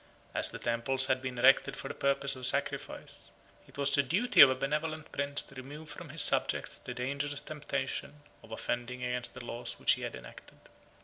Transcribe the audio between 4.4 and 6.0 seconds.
of a benevolent prince to remove